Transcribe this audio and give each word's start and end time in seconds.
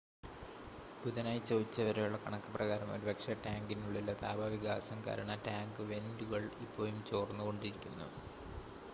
ബുധനാഴ്ച 1.01 1.53
ഉച്ചവരെയുള്ള 1.55 2.17
കണക്ക് 2.17 2.53
പ്രകാരം 2.53 2.93
ഒരുപക്ഷെ 2.93 3.33
ടാങ്കിനുള്ളിലെ 3.43 4.15
താപ 4.21 4.47
വികാസം 4.53 4.97
കാരണം 5.07 5.43
ടാങ്ക് 5.45 5.81
വെൻ്റുകൾ 5.91 6.41
ഇപ്പോഴും 6.65 6.97
ചോർന്നുകൊണ്ടിരിക്കുന്നു 7.05 8.09